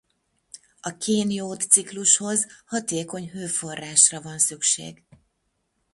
A 0.79 0.97
kén-jód 0.97 1.61
ciklushoz 1.61 2.45
hatékony 2.65 3.29
hőforrásra 3.29 4.21
van 4.21 4.39
szükség. 4.39 5.03